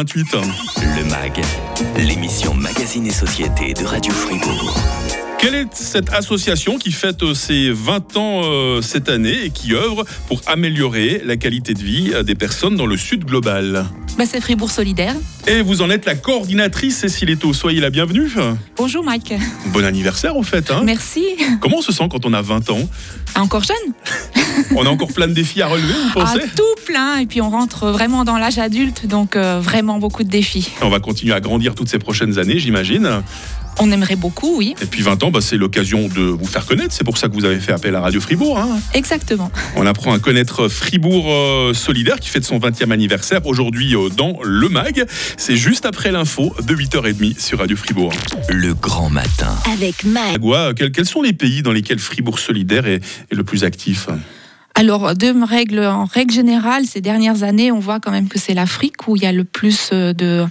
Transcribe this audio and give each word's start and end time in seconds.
28. 0.00 0.34
Le 0.96 1.04
MAG, 1.10 1.42
l'émission 1.98 2.54
Magazine 2.54 3.06
et 3.06 3.10
Société 3.10 3.74
de 3.74 3.84
Radio 3.84 4.10
Fribourg. 4.10 4.74
Quelle 5.38 5.54
est 5.54 5.74
cette 5.74 6.08
association 6.14 6.78
qui 6.78 6.90
fête 6.90 7.34
ses 7.34 7.70
20 7.70 8.16
ans 8.16 8.40
euh, 8.44 8.80
cette 8.80 9.10
année 9.10 9.44
et 9.44 9.50
qui 9.50 9.74
œuvre 9.74 10.06
pour 10.26 10.40
améliorer 10.46 11.20
la 11.22 11.36
qualité 11.36 11.74
de 11.74 11.82
vie 11.82 12.14
des 12.24 12.34
personnes 12.34 12.76
dans 12.76 12.86
le 12.86 12.96
sud 12.96 13.26
global? 13.26 13.84
Bah, 14.20 14.26
C'est 14.30 14.42
Fribourg 14.42 14.70
Solidaire. 14.70 15.14
Et 15.46 15.62
vous 15.62 15.80
en 15.80 15.88
êtes 15.88 16.04
la 16.04 16.14
coordinatrice, 16.14 16.98
Cécile 16.98 17.30
Eto. 17.30 17.54
Soyez 17.54 17.80
la 17.80 17.88
bienvenue. 17.88 18.30
Bonjour 18.76 19.02
Mike. 19.02 19.32
Bon 19.68 19.82
anniversaire 19.82 20.36
au 20.36 20.42
fait. 20.42 20.70
Hein 20.70 20.82
Merci. 20.84 21.24
Comment 21.62 21.78
on 21.78 21.80
se 21.80 21.90
sent 21.90 22.06
quand 22.10 22.26
on 22.26 22.34
a 22.34 22.42
20 22.42 22.68
ans? 22.68 22.86
Encore 23.34 23.64
jeune 23.64 23.94
On 24.76 24.84
a 24.84 24.90
encore 24.90 25.10
plein 25.14 25.26
de 25.26 25.32
défis 25.32 25.62
à 25.62 25.68
relever, 25.68 25.94
vous 25.94 26.20
pensez? 26.20 26.40
Ah, 26.42 26.46
Tout 26.54 26.84
plein. 26.84 27.16
Et 27.16 27.24
puis 27.26 27.40
on 27.40 27.48
rentre 27.48 27.86
vraiment 27.86 28.24
dans 28.24 28.36
l'âge 28.36 28.58
adulte, 28.58 29.06
donc 29.06 29.36
vraiment 29.36 29.98
beaucoup 29.98 30.22
de 30.22 30.28
défis. 30.28 30.68
On 30.82 30.90
va 30.90 31.00
continuer 31.00 31.32
à 31.32 31.40
grandir 31.40 31.74
toutes 31.74 31.88
ces 31.88 31.98
prochaines 31.98 32.38
années, 32.38 32.58
j'imagine. 32.58 33.22
On 33.80 33.90
aimerait 33.90 34.16
beaucoup, 34.16 34.56
oui. 34.58 34.74
Et 34.82 34.86
puis 34.86 35.02
20 35.02 35.22
ans, 35.24 35.30
bah, 35.30 35.40
c'est 35.40 35.56
l'occasion 35.56 36.08
de 36.08 36.20
vous 36.20 36.46
faire 36.46 36.66
connaître. 36.66 36.92
C'est 36.92 37.04
pour 37.04 37.16
ça 37.16 37.28
que 37.28 37.34
vous 37.34 37.44
avez 37.44 37.58
fait 37.60 37.72
appel 37.72 37.94
à 37.96 38.00
Radio 38.00 38.20
Fribourg. 38.20 38.58
Hein. 38.58 38.78
Exactement. 38.92 39.50
On 39.76 39.86
apprend 39.86 40.12
à 40.12 40.18
connaître 40.18 40.68
Fribourg 40.68 41.26
euh, 41.28 41.72
Solidaire 41.72 42.20
qui 42.20 42.28
fête 42.28 42.44
son 42.44 42.58
20e 42.58 42.90
anniversaire 42.90 43.46
aujourd'hui 43.46 43.94
euh, 43.94 44.10
dans 44.10 44.38
Le 44.44 44.68
Mag. 44.68 45.06
C'est 45.36 45.56
juste 45.56 45.86
après 45.86 46.12
l'info 46.12 46.54
de 46.62 46.74
8h30 46.74 47.40
sur 47.40 47.58
Radio 47.58 47.76
Fribourg. 47.76 48.12
Le 48.48 48.74
grand 48.74 49.08
matin. 49.08 49.56
Avec 49.72 50.04
Mag. 50.04 50.40
Quels, 50.76 50.92
quels 50.92 51.06
sont 51.06 51.22
les 51.22 51.32
pays 51.32 51.62
dans 51.62 51.72
lesquels 51.72 51.98
Fribourg 51.98 52.38
Solidaire 52.38 52.86
est 52.86 53.00
le 53.30 53.44
plus 53.44 53.64
actif? 53.64 54.08
Alors, 54.80 55.14
de 55.14 55.44
règle, 55.44 55.84
en 55.84 56.06
règle 56.06 56.32
générale, 56.32 56.86
ces 56.86 57.02
dernières 57.02 57.42
années, 57.42 57.70
on 57.70 57.80
voit 57.80 58.00
quand 58.00 58.10
même 58.10 58.28
que 58.28 58.38
c'est 58.38 58.54
l'Afrique 58.54 59.06
où 59.08 59.14
il 59.14 59.22
y 59.22 59.26
a 59.26 59.32
le 59.32 59.44
plus 59.44 59.90
euh, 59.92 60.14
de, 60.14 60.48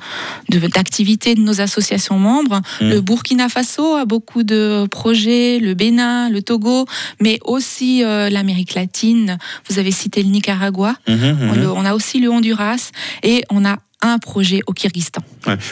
d'activités 0.67 1.33
de, 1.33 1.41
nos 1.41 1.61
associations 1.61 2.19
membres. 2.19 2.61
Mmh. 2.79 2.89
Le 2.89 3.01
Burkina 3.01 3.49
Faso 3.49 3.95
a 3.95 4.05
beaucoup 4.05 4.43
de 4.43 4.85
projets, 4.91 5.57
le 5.57 5.73
Bénin, 5.73 6.29
le 6.29 6.43
Togo, 6.43 6.85
mais 7.19 7.39
aussi 7.43 8.03
euh, 8.03 8.29
l'Amérique 8.29 8.75
latine. 8.75 9.39
Vous 9.67 9.79
avez 9.79 9.89
cité 9.91 10.21
le 10.21 10.29
Nicaragua. 10.29 10.93
Mmh, 11.07 11.13
mmh, 11.13 11.73
on 11.75 11.83
a 11.83 11.95
aussi 11.95 12.19
le 12.19 12.29
Honduras 12.29 12.91
et 13.23 13.43
on 13.49 13.65
a 13.65 13.77
un 14.01 14.17
projet 14.17 14.61
au 14.65 14.73
Kyrgyzstan. 14.73 15.21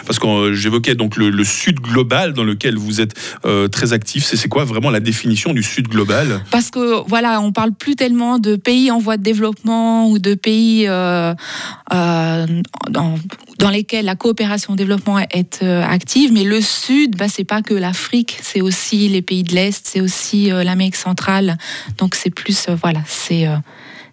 parce 0.06 0.20
que 0.20 0.28
euh, 0.28 0.54
j'évoquais 0.54 0.96
donc 0.96 1.16
le, 1.16 1.44
sud 1.44 1.80
global 1.80 2.34
dans 2.34 2.44
lequel 2.44 2.76
vous 2.76 3.00
êtes 3.00 3.14
euh, 3.46 3.70
très 3.70 3.94
actif. 3.94 4.26
C'est 4.26 4.50
quoi 4.50 4.66
vraiment 4.66 4.90
la 4.90 5.00
définition 5.00 5.54
du 5.54 5.64
sud 5.64 5.88
global? 5.88 6.42
Parce 6.52 6.70
que 6.70 7.08
voilà, 7.08 7.40
on 7.40 7.54
parle 7.54 7.72
plus 7.72 7.96
tellement 7.96 8.38
de 8.38 8.58
pays 8.58 8.92
en 8.92 9.00
voie 9.00 9.16
de 9.18 9.24
développement 9.24 10.10
ou 10.10 10.20
de 10.20 10.34
pays 10.34 10.88
euh, 10.88 11.34
dans, 11.90 13.16
dans, 13.60 13.70
lesquels 13.70 14.06
la 14.06 14.16
coopération 14.16 14.74
au 14.74 14.76
développement 14.76 15.20
est 15.20 15.64
active, 15.64 16.34
mais 16.34 16.44
le 16.44 16.60
sud, 16.60 17.16
bah, 17.16 17.28
c'est 17.30 17.46
pas 17.46 17.62
que 17.62 17.74
l'Afrique, 17.74 18.38
c'est 18.42 18.62
aussi 18.62 19.08
les 19.08 19.22
pays 19.22 19.44
de 19.44 19.54
l'Est, 19.54 19.88
c'est 19.88 20.02
aussi 20.02 20.50
l'Amérique 20.50 20.98
centrale. 20.98 21.58
Donc 21.98 22.16
c'est 22.16 22.30
plus 22.30 22.68
voilà, 22.82 23.00
c'est 23.08 23.48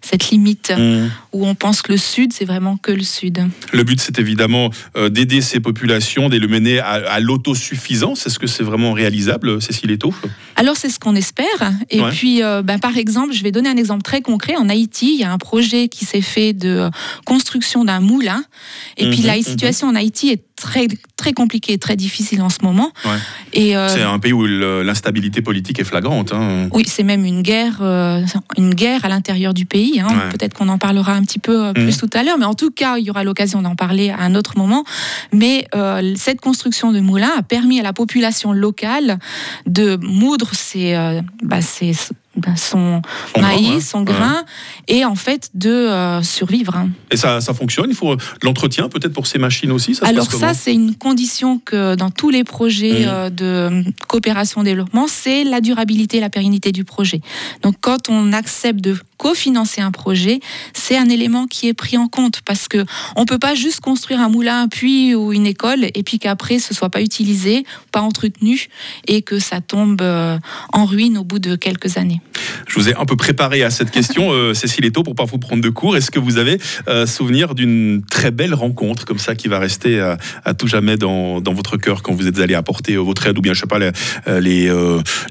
cette 0.05 0.29
limite 0.29 0.71
mmh. 0.71 1.09
où 1.33 1.47
on 1.47 1.55
pense 1.55 1.81
que 1.81 1.91
le 1.91 1.97
Sud, 1.97 2.31
c'est 2.31 2.45
vraiment 2.45 2.77
que 2.77 2.91
le 2.91 3.03
Sud. 3.03 3.43
Le 3.73 3.83
but, 3.83 3.99
c'est 3.99 4.19
évidemment 4.19 4.69
euh, 4.95 5.09
d'aider 5.09 5.41
ces 5.41 5.59
populations, 5.59 6.29
de 6.29 6.37
les 6.37 6.47
mener 6.47 6.79
à, 6.79 7.19
l'autosuffisance. 7.19 8.27
Est-ce 8.27 8.37
que 8.37 8.47
c'est 8.47 8.63
vraiment 8.63 8.93
réalisable, 8.93 9.61
Cécile 9.61 9.91
Eto 9.91 10.13
Alors, 10.55 10.77
c'est 10.77 10.89
ce 10.89 10.99
qu'on 10.99 11.15
espère. 11.15 11.45
Et 11.89 12.01
puis, 12.11 12.43
euh, 12.43 12.61
ben, 12.61 12.77
par 12.77 12.97
exemple, 12.97 13.33
je 13.33 13.41
vais 13.41 13.51
donner 13.51 13.69
un 13.69 13.77
exemple 13.77 14.03
très 14.03 14.21
concret. 14.21 14.55
En 14.57 14.69
Haïti, 14.69 15.15
il 15.15 15.19
y 15.19 15.23
a 15.23 15.31
un 15.31 15.37
projet 15.37 15.87
qui 15.87 16.05
s'est 16.05 16.21
fait 16.21 16.53
de 16.53 16.89
construction 17.25 17.83
d'un 17.83 17.99
moulin. 17.99 18.43
Et 18.97 19.09
puis, 19.09 19.21
mmh, 19.21 19.25
la 19.25 19.37
mmh. 19.37 19.43
situation 19.43 19.87
en 19.87 19.95
Haïti 19.95 20.29
est 20.29 20.43
très, 20.55 20.87
très 21.25 21.33
compliqué, 21.33 21.79
très 21.79 21.95
difficile 21.95 22.43
en 22.43 22.49
ce 22.49 22.59
moment. 22.61 22.91
Et 23.51 23.75
euh, 23.75 23.89
c'est 23.89 24.03
un 24.03 24.19
pays 24.19 24.31
où 24.31 24.45
l'instabilité 24.45 25.41
politique 25.41 25.79
est 25.79 25.83
flagrante. 25.83 26.33
Hein. 26.33 26.67
Oui, 26.71 26.83
c'est 26.85 27.01
même 27.01 27.25
une 27.25 27.41
guerre, 27.41 27.79
euh, 27.81 28.21
une 28.59 28.75
guerre 28.75 29.05
à 29.05 29.09
l'intérieur 29.09 29.55
du 29.55 29.65
pays. 29.65 29.99
Hein. 29.99 30.29
Peut-être 30.29 30.53
qu'on 30.53 30.69
en 30.69 30.77
parlera 30.77 31.13
un 31.13 31.23
petit 31.23 31.39
peu 31.39 31.65
euh, 31.65 31.73
plus 31.73 31.97
mmh. 31.97 32.07
tout 32.07 32.09
à 32.13 32.21
l'heure, 32.21 32.37
mais 32.37 32.45
en 32.45 32.53
tout 32.53 32.69
cas, 32.69 32.97
il 32.99 33.05
y 33.05 33.09
aura 33.09 33.23
l'occasion 33.23 33.63
d'en 33.63 33.75
parler 33.75 34.11
à 34.11 34.21
un 34.21 34.35
autre 34.35 34.55
moment. 34.55 34.83
Mais 35.33 35.67
cette 36.15 36.41
construction 36.41 36.91
de 36.91 36.99
moulins 36.99 37.31
a 37.35 37.41
permis 37.41 37.79
à 37.79 37.83
la 37.83 37.93
population 37.93 38.51
locale 38.53 39.17
de 39.65 39.97
moudre 40.01 40.51
ses, 40.53 40.95
bah, 41.41 41.61
ses 41.61 41.93
ben, 42.37 42.55
son, 42.55 43.01
maïs, 43.39 43.87
son 43.87 44.01
grain, 44.01 44.43
et 44.87 45.05
en 45.05 45.15
fait 45.15 45.49
de 45.53 45.69
euh, 45.69 46.21
survivre. 46.21 46.75
Hein. 46.75 46.89
Et 47.11 47.17
ça, 47.17 47.41
ça 47.41 47.53
fonctionne? 47.53 47.87
Il 47.89 47.95
faut 47.95 48.15
de 48.15 48.21
l'entretien 48.43 48.89
peut-être 48.89 49.13
pour 49.13 49.27
ces 49.27 49.39
machines 49.39 49.71
aussi? 49.71 49.95
Ça 49.95 50.05
Alors 50.05 50.31
ça, 50.31 50.53
c'est 50.53 50.73
une 50.73 50.95
condition 50.95 51.59
que 51.59 51.95
dans 51.95 52.11
tous 52.11 52.29
les 52.29 52.43
projets 52.43 53.05
mmh. 53.05 53.09
euh, 53.09 53.29
de 53.29 53.83
coopération-développement, 54.07 55.07
c'est 55.07 55.43
la 55.43 55.61
durabilité, 55.61 56.19
la 56.19 56.29
pérennité 56.29 56.71
du 56.71 56.83
projet. 56.83 57.21
Donc 57.61 57.75
quand 57.81 58.09
on 58.09 58.33
accepte 58.33 58.81
de 58.81 58.97
cofinancer 59.17 59.81
un 59.81 59.91
projet, 59.91 60.39
c'est 60.73 60.97
un 60.97 61.09
élément 61.09 61.47
qui 61.47 61.67
est 61.67 61.73
pris 61.73 61.97
en 61.97 62.07
compte 62.07 62.41
parce 62.41 62.67
que 62.67 62.85
on 63.15 63.25
peut 63.25 63.39
pas 63.39 63.55
juste 63.55 63.79
construire 63.79 64.19
un 64.19 64.29
moulin, 64.29 64.63
un 64.63 64.67
puits 64.67 65.15
ou 65.15 65.31
une 65.31 65.45
école 65.45 65.85
et 65.93 66.03
puis 66.03 66.19
qu'après 66.19 66.59
ce 66.59 66.73
soit 66.73 66.89
pas 66.89 67.01
utilisé, 67.01 67.65
pas 67.91 68.01
entretenu 68.01 68.67
et 69.07 69.21
que 69.21 69.39
ça 69.39 69.61
tombe 69.61 70.01
euh, 70.01 70.37
en 70.73 70.85
ruine 70.85 71.17
au 71.17 71.23
bout 71.23 71.39
de 71.39 71.55
quelques 71.55 71.97
années. 71.97 72.21
Je 72.75 72.81
vous 72.81 72.89
ai 72.89 72.95
un 72.95 73.05
peu 73.05 73.15
préparé 73.15 73.63
à 73.63 73.69
cette 73.69 73.89
question, 73.89 74.33
euh, 74.33 74.53
Cécile 74.53 74.83
Eto, 74.83 75.01
pour 75.01 75.15
pas 75.15 75.23
vous 75.23 75.37
prendre 75.37 75.61
de 75.61 75.69
cours. 75.69 75.95
Est-ce 75.95 76.11
que 76.11 76.19
vous 76.19 76.37
avez 76.37 76.59
euh, 76.89 77.07
souvenir 77.07 77.55
d'une 77.55 78.03
très 78.03 78.31
belle 78.31 78.53
rencontre 78.53 79.05
comme 79.05 79.17
ça 79.17 79.33
qui 79.33 79.47
va 79.47 79.59
rester 79.59 79.97
à, 79.97 80.53
tout 80.53 80.67
jamais 80.67 80.97
dans, 80.97 81.41
votre 81.41 81.77
cœur 81.77 82.03
quand 82.03 82.13
vous 82.13 82.27
êtes 82.27 82.37
allé 82.39 82.53
apporter 82.53 82.97
votre 82.97 83.27
aide 83.27 83.37
ou 83.37 83.41
bien 83.41 83.53
je 83.53 83.61
sais 83.61 83.65
pas 83.65 83.79
les, 83.79 83.91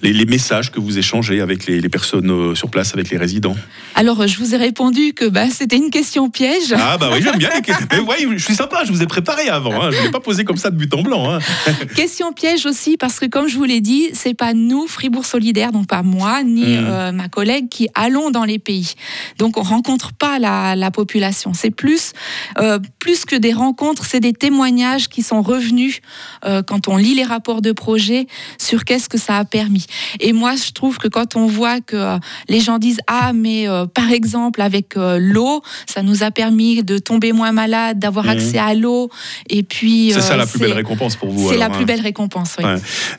les, 0.03 0.25
messages 0.25 0.73
que 0.73 0.81
vous 0.81 0.97
échangez 0.97 1.43
avec 1.43 1.67
les 1.67 1.89
personnes 1.91 2.55
sur 2.55 2.71
place, 2.71 2.95
avec 2.95 3.11
les 3.11 3.19
résidents? 3.19 3.57
Alors, 3.95 4.27
je 4.27 4.39
vous 4.39 4.55
ai 4.55 4.57
répondu 4.57 5.13
que 5.13 5.29
bah, 5.29 5.51
c'était 5.51 5.77
une 5.77 5.91
question 5.91 6.31
piège. 6.31 6.75
Ah 6.77 6.97
bah 6.99 7.11
oui, 7.13 7.21
j'aime 7.23 7.37
bien. 7.37 7.51
Mais 7.93 8.01
ouais, 8.01 8.27
je 8.37 8.43
suis 8.43 8.55
sympa, 8.55 8.85
je 8.85 8.93
vous 8.93 9.03
ai 9.03 9.07
préparé 9.07 9.49
avant. 9.49 9.83
Hein. 9.83 9.91
Je 9.93 9.99
ne 9.99 10.03
l'ai 10.05 10.11
pas 10.11 10.21
posé 10.21 10.45
comme 10.45 10.57
ça 10.57 10.71
de 10.71 10.77
but 10.77 10.93
en 10.95 11.03
blanc. 11.03 11.31
Hein. 11.31 11.39
question 11.95 12.33
piège 12.33 12.67
aussi, 12.67 12.97
parce 12.97 13.21
que 13.21 13.27
comme 13.27 13.49
je 13.49 13.57
vous 13.57 13.65
l'ai 13.65 13.81
dit, 13.81 14.09
c'est 14.15 14.35
pas 14.35 14.55
nous, 14.55 14.89
Fribourg 14.89 15.27
Solidaire, 15.27 15.71
donc 15.71 15.87
pas 15.87 16.03
moi, 16.03 16.43
ni 16.43 16.63
hmm. 16.63 16.87
euh, 16.87 17.13
ma 17.13 17.29
collègue, 17.35 17.69
qui 17.69 17.89
allons 17.95 18.31
dans 18.31 18.45
les 18.45 18.59
pays. 18.59 18.95
Donc, 19.39 19.57
on 19.59 19.63
rencontre 19.63 20.13
pas 20.13 20.39
la, 20.39 20.91
population. 20.91 21.55
C'est 21.55 21.73
plus, 21.73 22.13
euh, 22.59 22.79
plus 23.01 23.25
que 23.25 23.35
des 23.35 23.53
rencontres, 23.53 24.05
c'est 24.05 24.21
des 24.21 24.33
témoignages 24.33 25.09
qui 25.09 25.23
sont 25.23 25.43
revenus 25.43 26.01
euh, 26.45 26.63
quand 26.63 26.89
on 26.89 26.97
lit 26.97 27.15
les 27.15 27.25
rapports 27.25 27.63
de 27.63 27.73
projet 27.73 28.27
sur 28.59 28.85
qu'est-ce 28.85 29.09
que 29.09 29.19
ça 29.19 29.39
a 29.39 29.45
permis. 29.45 29.87
Et 30.21 30.33
moi, 30.33 30.55
je 30.55 30.71
trouve 30.71 30.99
que 30.99 31.09
quand 31.09 31.35
on 31.35 31.47
voit 31.47 31.81
que 31.81 32.19
les 32.49 32.61
gens 32.61 32.79
disent 32.79 33.01
Ah, 33.07 33.33
mais 33.33 33.69
euh, 33.69 33.87
par 33.87 34.11
exemple, 34.11 34.61
avec 34.63 34.97
euh, 34.97 35.19
l'eau, 35.21 35.63
ça 35.87 36.03
nous 36.03 36.23
a 36.23 36.31
permis 36.31 36.83
de 36.83 36.99
tomber 36.99 37.33
moins 37.33 37.53
malade, 37.53 37.99
d'avoir 37.99 38.27
mhm. 38.27 38.31
accès 38.33 38.59
à 38.59 38.75
l'eau. 38.75 39.11
Et 39.49 39.63
puis. 39.63 40.11
C'est 40.13 40.21
ça 40.21 40.35
euh, 40.35 40.39
la 40.39 40.47
plus 40.47 40.59
belle 40.59 40.73
récompense 40.73 41.17
pour 41.17 41.31
vous. 41.31 41.49
C'est 41.49 41.57
la 41.57 41.71
plus 41.71 41.83
hein. 41.83 41.87
belle 41.87 42.01
récompense, 42.01 42.57
oui. 42.59 42.65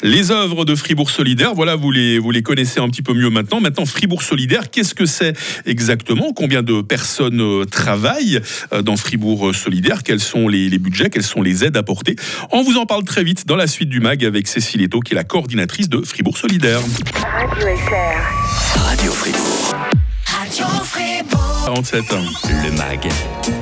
Les 0.04 0.32
œuvres 0.32 0.66
de 0.66 0.76
Fribourg 0.76 1.10
Solidaire, 1.10 1.54
voilà, 1.54 1.76
vous 1.76 1.92
les, 1.92 2.20
vous 2.20 2.32
les 2.32 2.42
connaissez 2.42 2.80
un 2.80 2.90
petit 2.90 3.02
peu 3.02 3.14
mieux 3.14 3.30
maintenant. 3.30 3.60
Maintenant, 3.60 3.86
Fribourg 3.86 4.05
Solidaire, 4.22 4.70
qu'est-ce 4.72 4.96
que 4.96 5.06
c'est 5.06 5.34
exactement? 5.66 6.34
Combien 6.34 6.64
de 6.64 6.82
personnes 6.82 7.66
travaillent 7.66 8.40
dans 8.84 8.98
Fribourg 8.98 9.54
Solidaire? 9.54 10.04
Quels 10.04 10.20
sont 10.20 10.48
les, 10.48 10.70
budgets? 10.80 11.10
Quelles 11.10 11.24
sont 11.24 11.42
les 11.42 11.64
aides 11.64 11.78
apportées? 11.78 12.16
On 12.52 12.64
vous 12.64 12.78
en 12.78 12.86
parle 12.86 13.04
très 13.04 13.24
vite 13.24 13.48
dans 13.48 13.56
la 13.56 13.68
suite 13.68 13.90
du 13.90 14.00
MAG 14.00 14.24
avec 14.24 14.48
Cécile 14.48 14.82
Eto, 14.82 15.00
qui 15.00 15.14
est 15.14 15.16
la 15.16 15.24
coordinatrice 15.24 15.90
de 15.90 16.02
Fribourg 16.02 16.38
Solidaire. 16.38 16.80
Radio 18.76 19.12
Radio 20.26 20.66
Fribourg. 20.84 21.66
47 21.66 22.14
ans. 22.14 22.26
Le 22.64 22.72
MAG, 22.72 23.10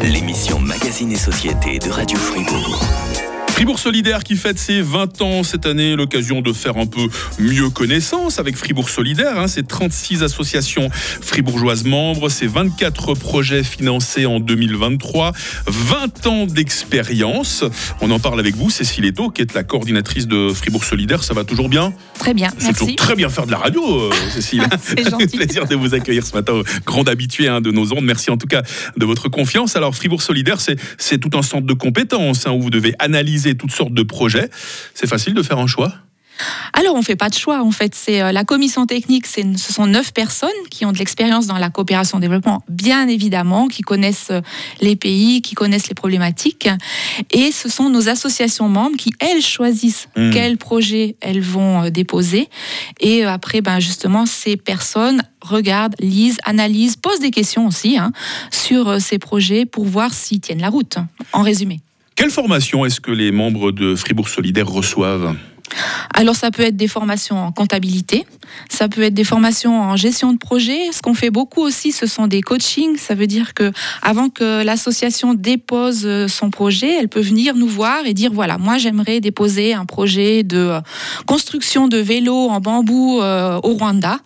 l'émission 0.04 0.60
Magazine 0.60 1.12
et 1.12 1.18
Société 1.18 1.80
de 1.80 1.90
Radio 1.90 2.18
Fribourg. 2.18 3.33
Fribourg 3.54 3.78
Solidaire 3.78 4.24
qui 4.24 4.36
fête 4.36 4.58
ses 4.58 4.82
20 4.82 5.22
ans 5.22 5.44
cette 5.44 5.68
année, 5.68 5.96
l'occasion 5.96 6.42
de 6.42 6.52
faire 6.54 6.76
un 6.78 6.88
peu 6.88 7.08
mieux 7.38 7.70
connaissance 7.70 8.40
avec 8.40 8.58
Fribourg 8.58 8.90
Solidaire. 8.90 9.38
Hein. 9.38 9.48
C'est 9.48 9.68
36 9.68 10.24
associations 10.24 10.90
fribourgeoises 10.92 11.84
membres, 11.84 12.30
c'est 12.30 12.48
24 12.48 13.14
projets 13.14 13.64
financés 13.64 14.26
en 14.26 14.40
2023, 14.40 15.34
20 15.68 16.28
ans 16.28 16.46
d'expérience. 16.48 17.64
On 18.02 18.10
en 18.10 18.18
parle 18.18 18.40
avec 18.40 18.56
vous, 18.56 18.72
Cécile 18.72 19.06
Eto, 19.06 19.30
qui 19.30 19.44
est 19.44 19.54
la 19.54 19.64
coordinatrice 19.64 20.28
de 20.28 20.50
Fribourg 20.52 20.84
Solidaire. 20.84 21.24
Ça 21.24 21.36
va 21.36 21.44
toujours 21.44 21.70
bien? 21.70 21.94
Très 22.18 22.34
bien, 22.34 22.50
C'est 22.58 22.74
toujours 22.74 22.96
très 22.96 23.16
bien 23.16 23.30
faire 23.30 23.46
de 23.46 23.52
la 23.52 23.60
radio, 23.60 23.84
euh, 24.02 24.12
Cécile. 24.32 24.64
C'est 24.82 25.08
gentil. 25.08 25.28
plaisir 25.38 25.68
de 25.68 25.76
vous 25.76 25.94
accueillir 25.94 26.26
ce 26.26 26.34
matin, 26.34 26.60
grand 26.88 27.08
habitué 27.08 27.50
hein, 27.50 27.62
de 27.62 27.70
nos 27.70 27.94
ondes. 27.94 28.04
Merci 28.04 28.32
en 28.32 28.38
tout 28.38 28.48
cas 28.48 28.64
de 28.98 29.06
votre 29.06 29.30
confiance. 29.30 29.76
Alors 29.76 29.94
Fribourg 29.94 30.24
Solidaire, 30.24 30.58
c'est 30.60 31.20
tout 31.20 31.38
un 31.38 31.44
centre 31.44 31.68
de 31.68 31.74
compétences 31.74 32.48
hein, 32.48 32.52
où 32.52 32.60
vous 32.60 32.72
devez 32.72 32.96
analyser 32.98 33.43
toutes 33.56 33.72
sortes 33.72 33.94
de 33.94 34.04
projets. 34.04 34.50
C'est 34.94 35.08
facile 35.08 35.34
de 35.34 35.44
faire 35.44 35.60
un 35.60 35.68
choix? 35.68 35.94
Alors, 36.74 36.96
on 36.96 37.00
ne 37.00 37.04
fait 37.04 37.16
pas 37.16 37.30
de 37.30 37.36
choix. 37.36 37.62
En 37.64 37.72
fait, 37.72 37.94
c'est 37.96 38.22
euh, 38.22 38.32
la 38.32 38.44
commission 38.44 38.86
technique. 38.86 39.28
ce 39.28 39.44
sont 39.74 39.86
neuf 39.86 40.14
personnes 40.14 40.50
qui 40.70 40.86
ont 40.86 40.92
de 40.92 40.98
l'expérience 40.98 41.48
dans 41.48 41.58
la 41.58 41.70
coopération 41.70 42.20
développement, 42.20 42.64
bien 42.70 43.08
évidemment, 43.08 43.68
qui 43.68 43.82
connaissent 43.82 44.32
euh, 44.32 44.42
les 44.82 44.96
pays, 44.96 45.42
qui 45.42 45.56
connaissent 45.56 45.90
les 45.90 45.96
problématiques. 45.96 46.70
Et 47.32 47.52
ce 47.52 47.70
sont 47.70 47.90
nos 47.90 48.10
associations 48.10 48.68
membres 48.68 48.98
qui, 48.98 49.12
elles, 49.20 49.42
choisissent 49.42 50.08
mmh. 50.16 50.32
quels 50.32 50.58
projets 50.58 51.16
elles 51.22 51.42
vont 51.42 51.84
euh, 51.84 51.90
déposer. 51.90 52.50
Et 53.00 53.24
après, 53.24 53.62
ben, 53.62 53.80
justement, 53.80 54.26
ces 54.26 54.58
personnes 54.58 55.22
regardent, 55.42 55.96
lisent, 56.00 56.38
analysent, 56.46 56.96
posent 56.96 57.20
des 57.20 57.32
questions 57.32 57.68
aussi 57.68 57.98
hein, 57.98 58.12
sur 58.52 59.00
ces 59.00 59.20
projets 59.20 59.66
pour 59.66 59.86
voir 59.86 60.14
s'ils 60.14 60.40
tiennent 60.40 60.62
la 60.62 60.70
route, 60.70 60.98
en 61.34 61.42
résumé. 61.42 61.82
Quelle 62.16 62.30
formation 62.30 62.86
est-ce 62.86 63.02
que 63.02 63.12
les 63.12 63.32
membres 63.32 63.72
de 63.72 63.96
Fribourg 63.96 64.30
Solidaire 64.30 64.68
reçoivent? 64.68 65.36
Alors 66.14 66.36
ça 66.36 66.52
peut 66.52 66.64
être 66.64 66.76
des 66.76 66.88
formations 66.88 67.38
en 67.38 67.52
comptabilité, 67.52 68.26
ça 68.70 68.88
peut 68.88 69.04
être 69.04 69.14
des 69.14 69.24
formations 69.24 69.82
en 69.82 69.96
gestion 69.96 70.34
de 70.34 70.38
projet. 70.38 70.92
Ce 70.92 71.02
qu'on 71.02 71.14
fait 71.14 71.32
beaucoup 71.32 71.62
aussi, 71.62 71.92
ce 71.92 72.06
sont 72.06 72.28
des 72.28 72.42
coachings. 72.42 72.98
Ça 72.98 73.16
veut 73.16 73.28
dire 73.28 73.54
que 73.54 73.72
avant 74.02 74.30
que 74.30 74.64
l'association 74.64 75.34
dépose 75.34 76.28
son 76.28 76.50
projet, 76.50 77.00
elle 77.00 77.10
peut 77.10 77.22
venir 77.22 77.56
nous 77.56 77.68
voir 77.68 78.06
et 78.06 78.14
dire 78.14 78.32
voilà, 78.34 78.58
moi 78.58 78.78
j'aimerais 78.78 79.20
déposer 79.20 79.74
un 79.74 79.86
projet 79.86 80.44
de 80.44 80.58
euh, 80.58 80.82
construction 81.26 81.88
de 81.88 81.98
vélos 81.98 82.50
en 82.50 82.60
bambou 82.60 83.22
euh, 83.22 83.60
au 83.64 83.74
Rwanda. 83.74 84.20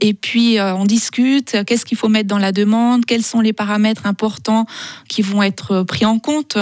Et 0.00 0.14
puis 0.14 0.58
euh, 0.58 0.74
on 0.74 0.84
discute, 0.84 1.58
qu'est-ce 1.66 1.84
qu'il 1.84 1.98
faut 1.98 2.08
mettre 2.08 2.28
dans 2.28 2.38
la 2.38 2.52
demande, 2.52 3.04
quels 3.04 3.22
sont 3.22 3.40
les 3.40 3.52
paramètres 3.52 4.06
importants 4.06 4.66
qui 5.08 5.22
vont 5.22 5.42
être 5.42 5.82
pris 5.82 6.04
en 6.04 6.18
compte. 6.18 6.56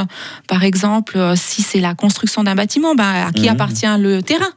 Par 0.48 0.64
exemple, 0.64 1.34
si 1.36 1.62
c'est 1.62 1.80
la 1.80 1.94
construction 1.94 2.42
d'un 2.42 2.54
bâtiment, 2.54 2.94
ben, 2.94 3.26
à 3.28 3.32
qui 3.32 3.46
mmh. 3.46 3.52
appartient 3.52 3.98
le 3.98 4.07
terrain 4.24 4.52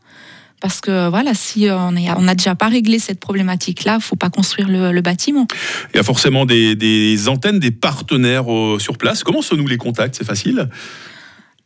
parce 0.62 0.80
que 0.80 1.10
voilà, 1.10 1.34
si 1.34 1.68
on 1.72 1.92
n'a 1.92 2.36
déjà 2.36 2.54
pas 2.54 2.68
réglé 2.68 3.00
cette 3.00 3.20
problématique-là, 3.20 3.94
il 3.94 3.98
ne 3.98 4.02
faut 4.02 4.16
pas 4.16 4.30
construire 4.30 4.70
le, 4.70 5.02
bâtiment. 5.02 5.48
Il 5.94 5.98
y 5.98 6.00
a 6.00 6.04
forcément 6.04 6.46
des, 6.46 7.28
antennes, 7.28 7.58
des 7.58 7.72
partenaires 7.72 8.54
euh, 8.54 8.78
sur 8.78 9.00
place. 9.00 9.24
Comment 9.24 9.42
se 9.42 9.56
nouent 9.56 9.68
les 9.68 9.78
contacts? 9.78 10.16
C'est 10.16 10.24
facile 10.24 10.70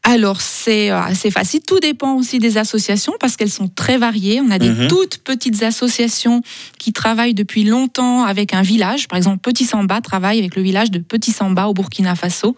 alors 0.08 0.40
c'est 0.40 0.92
euh, 0.92 1.02
assez 1.02 1.32
facile, 1.32 1.62
tout 1.66 1.80
dépend 1.80 2.14
aussi 2.14 2.38
des 2.38 2.60
associations 2.60 3.14
parce 3.20 3.36
qu'elles 3.36 3.50
sont 3.50 3.68
très 3.68 3.98
variées. 3.98 4.40
On 4.40 4.52
a 4.52 4.60
des 4.60 4.70
mhm. 4.70 4.88
toutes 4.88 5.18
petites 5.18 5.64
associations 5.64 6.44
qui 6.78 6.94
travaillent 6.94 7.34
depuis 7.34 7.64
longtemps 7.64 8.24
avec 8.24 8.54
un 8.54 8.62
village. 8.62 9.08
Par 9.08 9.18
exemple, 9.18 9.40
Petit 9.40 9.66
Samba 9.66 10.02
travaille 10.02 10.38
avec 10.38 10.56
le 10.56 10.62
village 10.62 10.92
de 10.92 11.00
Petit 11.00 11.32
Samba 11.32 11.66
au 11.66 11.74
Burkina 11.74 12.14
Faso. 12.14 12.56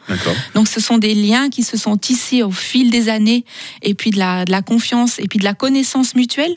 Donc 0.55 0.67
ce 0.67 0.81
sont 0.81 0.97
des 0.97 1.15
liens 1.15 1.49
qui 1.49 1.63
se 1.63 1.77
sont 1.77 1.95
tissés 1.95 2.43
au 2.43 2.51
fil 2.51 2.91
des 2.91 3.07
années 3.07 3.45
et 3.81 3.93
puis 3.93 4.11
de 4.11 4.17
la, 4.19 4.43
de 4.43 4.51
la 4.51 4.61
confiance 4.61 5.17
et 5.17 5.27
puis 5.29 5.39
de 5.39 5.45
la 5.45 5.53
connaissance 5.53 6.15
mutuelle. 6.15 6.53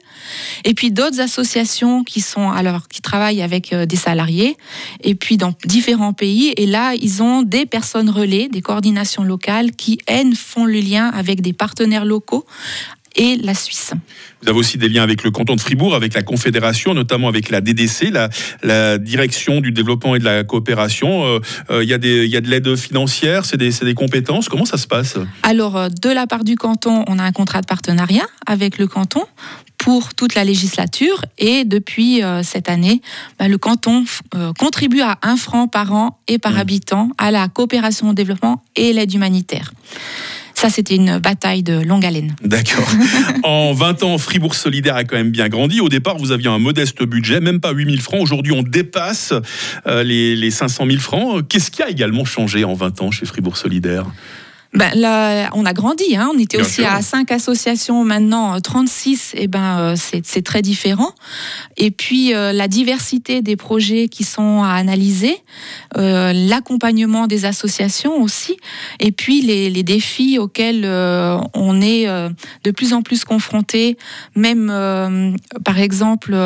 Et 0.65 0.75
puis 0.75 0.91
d'autres 0.91 1.21
associations 1.21 2.03
qui 2.03 2.21
sont 2.21 2.51
alors 2.51 2.89
qui 2.89 3.01
travaillent 3.01 3.43
avec 3.43 3.73
euh, 3.73 3.87
des 3.87 3.95
salariés 3.95 4.57
et 5.05 5.15
puis 5.15 5.37
dans 5.37 5.55
différents 5.67 6.15
pays. 6.15 6.53
Et 6.57 6.67
là, 6.67 6.95
ils 7.01 7.23
ont 7.23 7.43
des 7.43 7.65
personnes 7.65 8.11
relais, 8.11 8.49
des 8.49 8.61
coordinations 8.61 9.23
locales 9.23 9.71
qui 9.71 10.01
elles 10.09 10.35
font 10.35 10.65
le 10.65 10.80
liens 10.81 11.09
avec 11.09 11.41
des 11.41 11.53
partenaires 11.53 12.05
locaux 12.05 12.47
et 13.17 13.37
la 13.37 13.55
Suisse. 13.55 13.93
Vous 14.43 14.49
avez 14.49 14.59
aussi 14.59 14.79
des 14.79 14.89
liens 14.89 15.03
avec 15.03 15.25
le 15.25 15.31
canton 15.31 15.57
de 15.57 15.61
Fribourg, 15.61 15.95
avec 15.95 16.15
la 16.15 16.23
Confédération, 16.23 16.95
notamment 16.95 17.29
avec 17.29 17.51
la 17.51 17.61
DDC, 17.61 18.11
la, 18.63 18.99
Direction 18.99 19.61
du 19.61 19.73
développement 19.73 20.15
et 20.15 20.19
de 20.19 20.25
la 20.25 20.45
coopération. 20.45 21.25
Euh, 21.25 21.41
euh, 21.71 21.85
il 21.85 21.89
y, 21.89 21.95
a 21.95 21.99
de 21.99 22.49
l'aide 22.49 22.77
financière, 22.77 23.45
c'est 23.45 23.57
des, 23.57 23.71
des, 23.71 23.95
compétences. 23.95 24.49
Comment 24.49 24.65
ça 24.65 24.79
se 24.79 24.87
passe? 24.87 25.17
Alors, 25.43 25.77
euh, 25.77 25.89
de 25.89 26.09
la 26.09 26.27
part 26.27 26.45
du 26.45 26.57
canton, 26.57 27.05
on 27.09 27.19
a 27.19 27.23
un 27.23 27.33
contrat 27.33 27.61
de 27.61 27.67
partenariat 27.67 28.27
avec 28.47 28.79
le 28.79 28.87
canton 28.87 29.25
pour 29.77 30.15
toute 30.15 30.35
la 30.35 30.45
législature 30.45 31.25
et 31.39 31.65
depuis 31.65 32.21
cette 32.43 32.69
année, 32.69 33.01
bah, 33.39 33.49
le 33.49 33.57
canton 33.57 34.05
contribue 34.59 35.01
à 35.01 35.19
un 35.23 35.37
franc 35.37 35.69
par 35.69 35.95
an 35.95 36.19
et 36.29 36.39
par 36.39 36.53
mmh. 36.53 36.59
habitant 36.59 37.11
à 37.17 37.31
la 37.31 37.49
coopération 37.49 38.11
au 38.11 38.13
développement 38.13 38.63
et 38.77 38.93
l'aide 38.93 39.15
humanitaire. 39.15 39.73
Ça, 40.61 40.69
c'était 40.69 40.95
une 40.95 41.17
bataille 41.17 41.63
de 41.63 41.81
longue 41.81 42.05
haleine. 42.05 42.37
D'accord. 42.45 42.87
en 43.45 43.73
20 43.73 44.03
ans, 44.03 44.19
Fribourg 44.19 44.55
Solidaire 44.55 44.95
a 44.95 45.05
quand 45.05 45.17
même 45.17 45.31
bien 45.31 45.49
grandi. 45.49 45.81
Au 45.81 45.89
départ, 45.89 46.19
vous 46.19 46.33
aviez 46.33 46.49
un 46.49 46.59
modeste 46.59 47.03
budget, 47.03 47.41
même 47.41 47.61
pas 47.61 47.73
8000 47.73 48.03
francs. 48.03 48.21
Aujourd'hui, 48.21 48.53
on 48.53 48.63
dépasse 48.63 49.33
euh, 49.87 50.03
les, 50.03 50.37
les 50.37 50.51
500 50.51 50.85
000 50.85 50.99
francs. 50.99 51.49
Qu'est-ce 51.49 51.71
qui 51.71 51.83
a 51.83 51.89
également 51.89 52.27
changé 52.27 52.65
en 52.65 52.75
20 52.75 53.01
ans 53.01 53.11
chez 53.11 53.25
Fribourg 53.25 53.57
Solidaire? 53.57 54.05
Ben, 54.73 54.91
là, 54.95 55.51
on 55.55 55.67
a 55.67 55.73
grandi, 55.73 56.15
hein. 56.15 56.31
on 56.33 56.39
était 56.39 56.61
aussi 56.61 56.85
à 56.85 57.03
5 57.03 57.33
associations, 57.33 58.05
maintenant 58.05 58.61
36, 58.61 59.35
et 59.37 59.49
ben, 59.49 59.79
euh, 59.81 59.95
c'est 59.97 60.43
très 60.43 60.63
différent. 60.63 61.13
Et 61.77 61.91
puis 61.91 62.35
euh, 62.35 62.53
la 62.53 62.69
diversité 62.69 63.43
des 63.43 63.57
projets 63.57 64.07
qui 64.07 64.23
sont 64.23 64.63
à 64.63 64.75
analyser, 64.75 65.37
euh, 65.97 66.33
l'accompagnement 66.33 67.27
des 67.27 67.47
associations 67.47 68.23
aussi, 68.23 68.59
et 69.01 69.11
puis 69.11 69.41
les, 69.41 69.71
les 69.71 69.83
défis 69.83 70.39
auxquels 70.39 70.85
on 70.87 71.81
est 71.81 72.07
de 72.65 72.71
plus 72.71 72.93
en 72.93 73.03
plus 73.03 73.25
confronté, 73.25 73.99
même 74.37 74.69
par 75.65 75.81
exemple, 75.81 76.37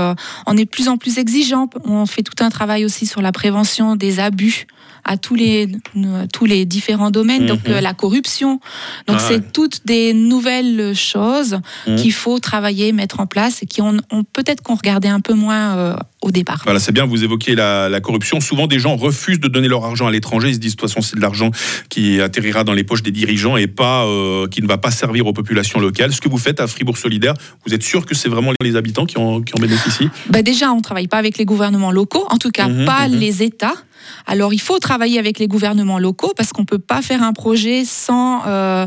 on 0.46 0.56
est 0.56 0.64
de 0.64 0.70
plus 0.70 0.88
en 0.88 0.96
plus 0.96 1.18
exigeant, 1.18 1.68
on 1.84 2.06
fait 2.06 2.22
tout 2.22 2.42
un 2.42 2.48
travail 2.48 2.86
aussi 2.86 3.04
sur 3.04 3.20
la 3.20 3.32
prévention 3.32 3.96
des 3.96 4.18
abus 4.18 4.66
à 5.04 5.16
tous 5.16 5.34
les, 5.34 5.68
tous 6.32 6.46
les 6.46 6.64
différents 6.64 7.10
domaines, 7.10 7.46
donc 7.46 7.68
mhm. 7.68 7.78
la 7.78 7.92
corruption. 7.92 8.13
Donc 9.06 9.16
ah 9.18 9.24
c'est 9.26 9.52
toutes 9.52 9.86
des 9.86 10.12
nouvelles 10.12 10.94
choses 10.94 11.58
mhm. 11.86 11.96
qu'il 11.96 12.12
faut 12.12 12.38
travailler, 12.38 12.92
mettre 12.92 13.20
en 13.20 13.26
place 13.26 13.62
et 13.62 13.66
qui 13.66 13.80
ont, 13.82 13.96
peut-être 14.32 14.62
qu'on 14.62 14.74
regardait 14.74 15.08
un 15.08 15.20
peu 15.20 15.34
moins 15.34 15.76
euh, 15.76 15.96
au 16.22 16.30
départ. 16.30 16.62
Voilà, 16.64 16.80
c'est 16.80 16.92
bien, 16.92 17.06
vous 17.06 17.24
évoquez 17.24 17.54
la, 17.54 18.00
corruption. 18.00 18.40
Souvent, 18.40 18.66
des 18.66 18.78
gens 18.78 18.96
refusent 18.96 19.40
de 19.40 19.48
donner 19.48 19.68
leur 19.68 19.84
argent 19.84 20.06
à 20.06 20.10
l'étranger. 20.10 20.48
Ils 20.48 20.54
se 20.54 20.58
disent, 20.58 20.76
de 20.76 20.80
toute 20.80 20.88
façon, 20.88 21.00
c'est 21.00 21.16
de 21.16 21.20
l'argent 21.20 21.50
qui 21.88 22.20
atterrira 22.20 22.64
dans 22.64 22.72
les 22.72 22.84
poches 22.84 23.02
des 23.02 23.10
dirigeants 23.10 23.56
et 23.56 23.66
pas 23.66 24.04
euh, 24.04 24.46
qui 24.48 24.62
ne 24.62 24.66
va 24.66 24.78
pas 24.78 24.90
servir 24.90 25.26
aux 25.26 25.32
populations 25.32 25.80
locales. 25.80 26.12
Ce 26.12 26.20
que 26.20 26.28
vous 26.28 26.38
faites 26.38 26.60
à 26.60 26.66
Fribourg 26.66 26.98
Solidaire, 26.98 27.34
vous 27.66 27.74
êtes 27.74 27.82
sûr 27.82 28.06
que 28.06 28.14
c'est 28.14 28.28
vraiment 28.28 28.52
les 28.60 28.76
habitants 28.76 29.06
qui 29.06 29.18
en, 29.18 29.42
qui 29.42 29.54
en 29.56 29.60
bénéficient? 29.60 30.10
Bah 30.28 30.42
Déjà, 30.42 30.72
on 30.72 30.76
ne 30.76 30.82
travaille 30.82 31.08
pas 31.08 31.18
avec 31.18 31.38
les 31.38 31.44
gouvernements 31.44 31.90
locaux, 31.90 32.26
en 32.30 32.38
tout 32.38 32.50
cas 32.50 32.68
mhm, 32.68 32.84
pas 32.84 33.08
les 33.08 33.42
États. 33.42 33.74
Alors 34.26 34.52
il 34.52 34.60
faut 34.60 34.78
travailler 34.78 35.18
avec 35.18 35.38
les 35.38 35.48
gouvernements 35.48 35.98
locaux 35.98 36.32
parce 36.36 36.52
qu'on 36.52 36.62
ne 36.62 36.66
peut 36.66 36.78
pas 36.78 37.02
faire 37.02 37.22
un 37.22 37.32
projet 37.32 37.84
sans 37.84 38.42
euh, 38.46 38.86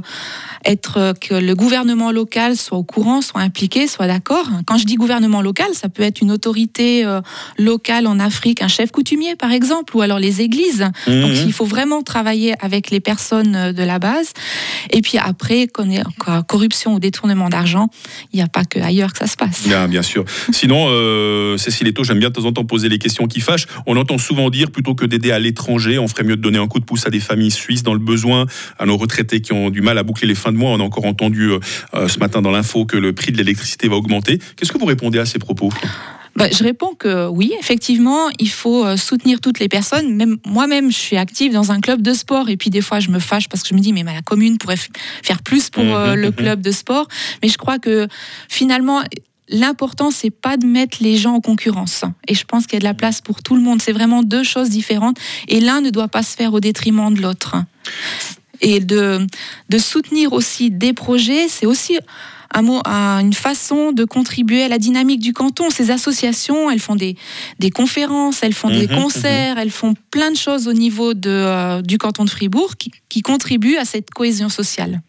être 0.65 0.97
euh, 0.97 1.13
que 1.13 1.33
le 1.33 1.55
gouvernement 1.55 2.11
local 2.11 2.55
soit 2.55 2.77
au 2.77 2.83
courant, 2.83 3.21
soit 3.21 3.41
impliqué, 3.41 3.87
soit 3.87 4.07
d'accord. 4.07 4.47
Quand 4.65 4.77
je 4.77 4.85
dis 4.85 4.95
gouvernement 4.95 5.41
local, 5.41 5.67
ça 5.73 5.89
peut 5.89 6.03
être 6.03 6.21
une 6.21 6.31
autorité 6.31 7.05
euh, 7.05 7.21
locale 7.57 8.07
en 8.07 8.19
Afrique, 8.19 8.61
un 8.61 8.67
chef 8.67 8.91
coutumier 8.91 9.35
par 9.35 9.51
exemple, 9.51 9.95
ou 9.95 10.01
alors 10.01 10.19
les 10.19 10.41
églises. 10.41 10.89
Mhm. 11.07 11.21
Donc 11.21 11.31
il 11.45 11.53
faut 11.53 11.65
vraiment 11.65 12.03
travailler 12.03 12.53
avec 12.63 12.91
les 12.91 12.99
personnes 12.99 13.71
de 13.71 13.83
la 13.83 13.99
base. 13.99 14.31
Et 14.91 15.01
puis 15.01 15.17
après, 15.17 15.67
corruption 16.47 16.95
ou 16.95 16.99
détournement 16.99 17.49
d'argent, 17.49 17.89
il 18.33 18.37
n'y 18.37 18.43
a 18.43 18.47
pas 18.47 18.65
que 18.65 18.79
ailleurs 18.79 19.13
que 19.13 19.19
ça 19.19 19.27
se 19.27 19.35
passe. 19.35 19.63
Bien, 19.63 19.87
bien 19.87 20.01
sûr. 20.01 20.25
Sinon, 20.51 20.87
Cécile 21.57 21.87
Eto, 21.87 22.03
j'aime 22.03 22.19
bien 22.19 22.29
de 22.29 22.33
temps 22.33 22.45
en 22.45 22.51
temps 22.51 22.65
poser 22.65 22.89
les 22.89 22.99
questions 22.99 23.27
qui 23.27 23.39
fâchent. 23.39 23.67
On 23.85 23.97
entend 23.97 24.17
souvent 24.17 24.49
dire 24.49 24.71
plutôt 24.71 24.95
que 24.95 25.05
d'aider 25.07 25.31
à 25.31 25.39
l'étranger, 25.39 25.99
on 25.99 26.07
ferait 26.07 26.23
mieux 26.23 26.35
de 26.35 26.41
donner 26.41 26.59
un 26.59 26.67
coup 26.67 26.79
de 26.79 26.85
pouce 26.85 27.05
à 27.07 27.09
des 27.09 27.19
familles 27.19 27.51
suisses 27.51 27.83
dans 27.83 27.93
le 27.93 27.99
besoin, 27.99 28.45
à 28.79 28.85
nos 28.85 28.97
retraités 28.97 29.41
qui 29.41 29.53
ont 29.53 29.69
du 29.69 29.81
mal 29.81 29.97
à 29.97 30.03
boucler 30.03 30.27
les 30.27 30.35
fins 30.35 30.51
de 30.51 30.57
mois. 30.57 30.71
On 30.71 30.79
a 30.79 30.83
encore 30.83 31.05
entendu 31.05 31.51
euh, 31.51 31.59
euh, 31.93 32.07
ce 32.07 32.19
matin 32.19 32.41
dans 32.41 32.51
l'info 32.51 32.85
que 32.85 32.97
le 32.97 33.13
prix 33.13 33.31
de 33.31 33.37
l'électricité 33.37 33.87
va 33.87 33.95
augmenter. 33.95 34.39
Qu'est-ce 34.55 34.71
que 34.71 34.77
vous 34.77 34.85
répondez 34.85 35.19
à 35.19 35.25
ces 35.25 35.39
propos? 35.39 35.71
Bah, 36.35 36.47
je 36.51 36.63
réponds 36.63 36.93
que 36.93 37.27
oui, 37.27 37.51
effectivement, 37.59 38.29
il 38.37 38.49
faut 38.49 38.85
euh, 38.85 38.95
soutenir 38.95 39.41
toutes 39.41 39.59
les 39.59 39.67
personnes. 39.67 40.13
Même 40.15 40.37
moi-même, 40.45 40.91
je 40.91 40.97
suis 40.97 41.17
active 41.17 41.51
dans 41.51 41.71
un 41.71 41.81
club 41.81 42.03
de 42.03 42.13
sport 42.13 42.49
et 42.49 42.57
puis 42.57 42.69
des 42.69 42.81
fois, 42.81 42.99
je 42.99 43.09
me 43.09 43.19
fâche 43.19 43.49
parce 43.49 43.63
que 43.63 43.69
je 43.69 43.73
me 43.73 43.79
dis 43.79 43.91
mais 43.91 44.03
la 44.03 44.21
commune 44.21 44.59
pourrait 44.59 44.77
faire 45.23 45.41
plus 45.41 45.71
pour 45.71 45.83
mmh, 45.83 46.13
le 46.13 46.29
mmh. 46.29 46.33
club 46.33 46.61
de 46.61 46.71
sport. 46.71 47.07
Mais 47.41 47.49
je 47.49 47.57
crois 47.57 47.79
que 47.79 48.07
finalement, 48.49 49.01
l'important, 49.49 50.11
c'est 50.11 50.29
pas 50.29 50.57
de 50.57 50.65
mettre 50.65 50.97
les 51.01 51.17
gens 51.17 51.35
en 51.35 51.41
concurrence. 51.41 52.03
Et 52.27 52.35
je 52.35 52.45
pense 52.45 52.65
qu'il 52.65 52.73
y 52.73 52.77
a 52.77 52.79
de 52.79 52.85
la 52.85 52.93
place 52.93 53.21
pour 53.21 53.41
tout 53.41 53.55
le 53.55 53.61
monde. 53.61 53.81
C'est 53.81 53.91
vraiment 53.91 54.23
deux 54.23 54.43
choses 54.43 54.69
différentes. 54.69 55.17
Et 55.47 55.59
l'un 55.59 55.81
ne 55.81 55.89
doit 55.89 56.07
pas 56.07 56.23
se 56.23 56.35
faire 56.35 56.53
au 56.53 56.59
détriment 56.59 57.13
de 57.13 57.21
l'autre. 57.21 57.55
Et 58.61 58.79
de, 58.79 59.25
de 59.69 59.77
soutenir 59.77 60.33
aussi 60.33 60.71
des 60.71 60.93
projets, 60.93 61.47
c'est 61.47 61.65
aussi 61.65 61.99
un 62.53 62.61
mot, 62.61 62.81
une 62.85 63.33
façon 63.33 63.91
de 63.91 64.05
contribuer 64.05 64.63
à 64.63 64.67
la 64.67 64.77
dynamique 64.77 65.19
du 65.19 65.33
canton. 65.33 65.69
Ces 65.69 65.91
associations, 65.91 66.69
elles 66.69 66.79
font 66.79 66.95
des, 66.95 67.15
des 67.59 67.69
conférences, 67.69 68.43
elles 68.43 68.53
font 68.53 68.69
des 68.69 68.87
mhm, 68.87 68.95
concerts, 68.95 69.55
mhm. 69.55 69.61
elles 69.61 69.71
font 69.71 69.93
plein 70.11 70.31
de 70.31 70.37
choses 70.37 70.67
au 70.67 70.73
niveau 70.73 71.13
de, 71.13 71.29
euh, 71.29 71.81
du 71.81 71.97
canton 71.97 72.25
de 72.25 72.29
Fribourg 72.29 72.75
qui, 72.77 72.91
qui, 73.09 73.21
contribuent 73.21 73.77
à 73.77 73.85
cette 73.85 74.11
cohésion 74.11 74.49
sociale. 74.49 75.01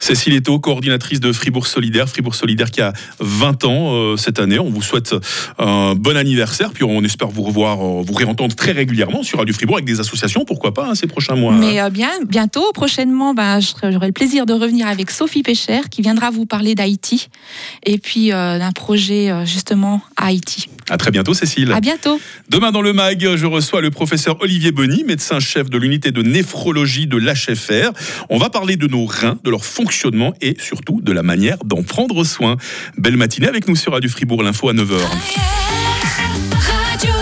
Cécile 0.00 0.34
Eto, 0.34 0.58
coordinatrice 0.58 1.20
de 1.20 1.32
Fribourg 1.32 1.66
Solidaire. 1.66 2.08
Fribourg 2.08 2.34
Solidaire 2.34 2.70
qui 2.70 2.80
a 2.80 2.92
20 3.20 3.64
ans 3.64 3.94
euh, 3.94 4.16
cette 4.16 4.38
année. 4.38 4.58
On 4.58 4.70
vous 4.70 4.82
souhaite 4.82 5.14
un 5.58 5.94
bon 5.94 6.16
anniversaire, 6.16 6.72
puis 6.72 6.84
on 6.84 7.02
espère 7.02 7.28
vous 7.28 7.42
revoir, 7.42 7.80
euh, 7.80 8.02
vous 8.02 8.14
réentendre 8.14 8.54
très 8.54 8.72
régulièrement 8.72 9.22
sur 9.22 9.38
Radio 9.38 9.54
Fribourg 9.54 9.76
avec 9.76 9.86
des 9.86 10.00
associations, 10.00 10.44
pourquoi 10.44 10.74
pas, 10.74 10.88
hein, 10.88 10.94
ces 10.94 11.06
prochains 11.06 11.36
mois. 11.36 11.52
Mais 11.54 11.90
bien, 11.90 12.10
bientôt, 12.28 12.64
prochainement, 12.74 13.34
ben, 13.34 13.60
j'aurai 13.60 14.06
le 14.06 14.12
plaisir 14.12 14.46
de 14.46 14.52
revenir 14.52 14.86
avec 14.86 15.10
Sophie 15.10 15.42
Pécher 15.42 15.80
qui 15.90 16.02
viendra 16.02 16.30
vous 16.30 16.46
parler 16.46 16.73
parler 16.74 16.90
d'Haïti 16.90 17.28
et 17.84 17.98
puis 17.98 18.28
d'un 18.28 18.72
projet 18.72 19.30
justement 19.44 20.00
à 20.16 20.26
Haïti. 20.26 20.68
À 20.90 20.96
très 20.96 21.10
bientôt, 21.10 21.34
Cécile. 21.34 21.72
À 21.72 21.80
bientôt. 21.80 22.20
Demain 22.48 22.72
dans 22.72 22.82
le 22.82 22.92
MAG, 22.92 23.36
je 23.36 23.46
reçois 23.46 23.80
le 23.80 23.90
professeur 23.90 24.36
Olivier 24.40 24.70
Bonny, 24.70 25.04
médecin-chef 25.04 25.70
de 25.70 25.78
l'unité 25.78 26.10
de 26.12 26.22
néphrologie 26.22 27.06
de 27.06 27.16
l'HFR. 27.16 27.92
On 28.28 28.38
va 28.38 28.50
parler 28.50 28.76
de 28.76 28.86
nos 28.86 29.06
reins, 29.06 29.38
de 29.44 29.50
leur 29.50 29.64
fonctionnement 29.64 30.34
et 30.40 30.56
surtout 30.58 31.00
de 31.00 31.12
la 31.12 31.22
manière 31.22 31.58
d'en 31.64 31.82
prendre 31.82 32.24
soin. 32.24 32.56
Belle 32.98 33.16
matinée 33.16 33.48
avec 33.48 33.68
nous 33.68 33.76
sur 33.76 33.92
Radio 33.92 34.10
Fribourg, 34.10 34.42
l'info 34.42 34.68
à 34.68 34.72
9h. 34.74 34.98
Radio 36.50 37.12